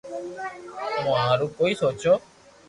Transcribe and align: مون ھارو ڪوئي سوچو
مون 1.03 1.19
ھارو 1.25 1.47
ڪوئي 1.57 1.73
سوچو 1.81 2.13